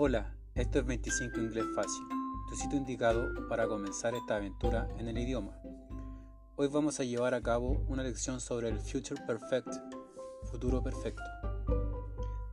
[0.00, 2.06] Hola, esto es 25 Inglés Fácil,
[2.48, 5.60] tu sitio indicado para comenzar esta aventura en el idioma.
[6.54, 9.66] Hoy vamos a llevar a cabo una lección sobre el Future Perfect,
[10.52, 11.24] futuro perfecto.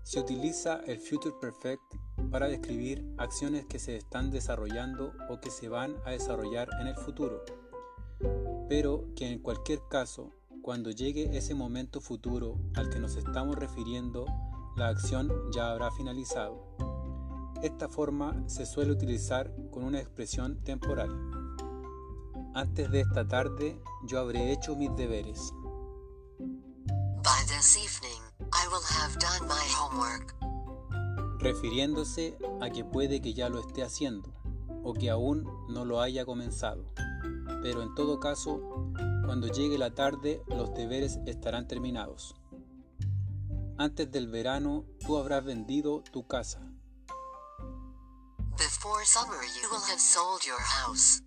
[0.02, 1.84] Se utiliza el Future Perfect
[2.32, 6.96] para describir acciones que se están desarrollando o que se van a desarrollar en el
[6.96, 7.44] futuro,
[8.68, 14.26] pero que en cualquier caso, cuando llegue ese momento futuro al que nos estamos refiriendo,
[14.78, 16.85] la acción ya habrá finalizado.
[17.62, 21.10] Esta forma se suele utilizar con una expresión temporal.
[22.54, 25.54] Antes de esta tarde yo habré hecho mis deberes.
[27.24, 28.22] By this evening,
[28.54, 30.36] I will have done my homework.
[31.46, 34.34] refiriéndose a que puede que ya lo esté haciendo
[34.84, 36.86] o que aún no lo haya comenzado.
[37.62, 38.62] Pero en todo caso,
[39.26, 42.36] cuando llegue la tarde los deberes estarán terminados.
[43.78, 46.62] Antes del verano tú habrás vendido tu casa.
[48.58, 51.22] Before summer, you will have sold your house.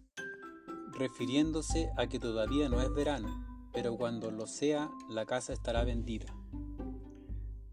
[0.99, 3.29] refiriéndose a que todavía no es verano,
[3.73, 6.27] pero cuando lo sea, la casa estará vendida.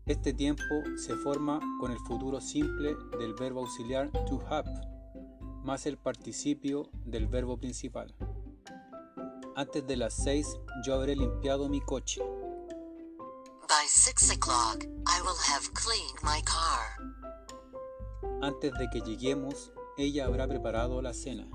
[0.05, 0.63] Este tiempo
[0.97, 4.69] se forma con el futuro simple del verbo auxiliar to have,
[5.63, 8.13] más el participio del verbo principal.
[9.55, 10.47] Antes de las 6
[10.85, 12.21] yo habré limpiado mi coche.
[13.67, 17.24] By six o'clock, I will have cleaned my car.
[18.45, 21.49] Antes de que lleguemos, ella habrá preparado la cena.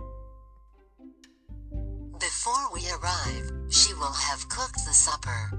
[2.19, 5.57] Before we arrive, she will have cooked the supper.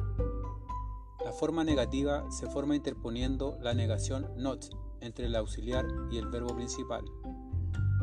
[1.23, 4.65] La forma negativa se forma interponiendo la negación not
[4.99, 7.05] entre el auxiliar y el verbo principal,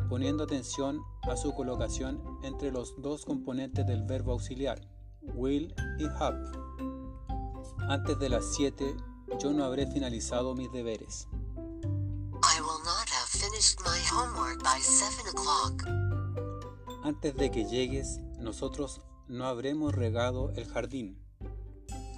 [0.09, 4.81] poniendo atención a su colocación entre los dos componentes del verbo auxiliar,
[5.35, 6.41] will y have.
[7.89, 8.97] Antes de las 7
[9.39, 11.27] yo no habré finalizado mis deberes.
[17.03, 21.21] Antes de que llegues, nosotros no habremos regado el jardín.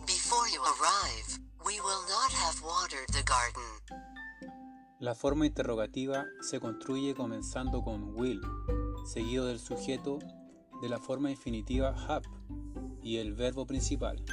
[0.06, 3.64] Before you arrive, we will not have watered the garden.
[5.00, 8.42] La forma interrogativa se construye comenzando con will,
[9.04, 10.20] seguido del sujeto
[10.80, 12.28] de la forma infinitiva have
[13.02, 14.24] y el verbo principal.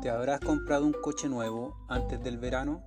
[0.00, 2.82] ¿Te habrás comprado un coche nuevo antes del verano?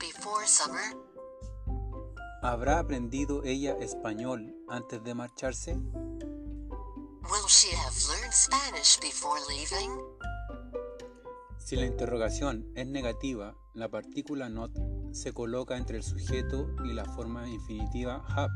[0.00, 0.96] Before summer?
[2.42, 5.74] ¿Habrá aprendido ella español antes de marcharse?
[5.74, 9.90] Will she have learned Spanish before leaving?
[11.58, 14.72] Si la interrogación es negativa, la partícula not
[15.12, 18.54] se coloca entre el sujeto y la forma infinitiva have,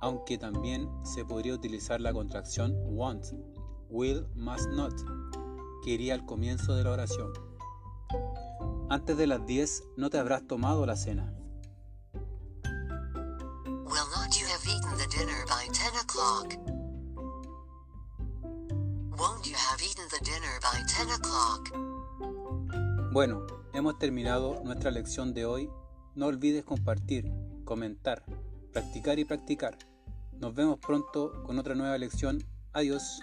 [0.00, 3.26] aunque también se podría utilizar la contracción want,
[3.88, 4.94] will must not,
[5.82, 7.32] que iría al comienzo de la oración.
[8.88, 11.32] Antes de las 10 no te habrás tomado la cena.
[13.92, 16.54] Will not you have eaten the dinner by ten o'clock?
[19.18, 21.70] Won't you have eaten the dinner by ten o'clock?
[23.12, 25.70] Bueno, hemos terminado nuestra lección de hoy.
[26.14, 27.30] No olvides compartir,
[27.64, 28.24] comentar,
[28.72, 29.78] practicar y practicar.
[30.32, 32.42] Nos vemos pronto con otra nueva lección.
[32.72, 33.20] Adiós.